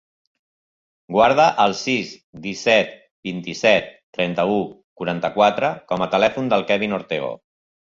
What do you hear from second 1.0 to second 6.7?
Guarda el sis, disset, vint-i-set, trenta-u, quaranta-quatre com a telèfon del